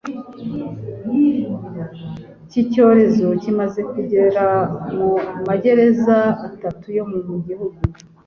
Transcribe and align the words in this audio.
ki 2.49 2.61
cyorezo 2.71 3.27
kimaze 3.41 3.81
kugera 3.91 4.45
mu 4.95 5.11
magereza 5.47 6.17
atatu 6.47 6.85
yo 6.97 7.03
mu 7.11 7.19
gihugu, 7.47 7.79